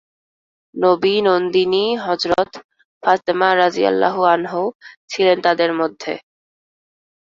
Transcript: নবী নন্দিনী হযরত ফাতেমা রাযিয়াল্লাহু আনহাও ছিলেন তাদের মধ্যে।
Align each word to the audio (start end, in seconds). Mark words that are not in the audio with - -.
নবী 0.75 1.13
নন্দিনী 1.21 1.85
হযরত 1.97 2.51
ফাতেমা 3.03 3.49
রাযিয়াল্লাহু 3.55 4.21
আনহাও 4.33 4.65
ছিলেন 5.09 5.37
তাদের 5.41 5.71
মধ্যে। 5.73 6.13